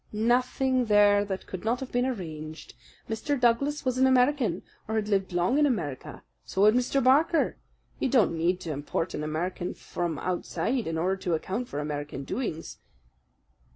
[0.11, 2.73] "Nothing there that could not have been arranged.
[3.07, 3.39] Mr.
[3.39, 6.23] Douglas was an American, or had lived long in America.
[6.43, 7.03] So had Mr.
[7.03, 7.57] Barker.
[7.99, 12.23] You don't need to import an American from outside in order to account for American
[12.23, 12.79] doings."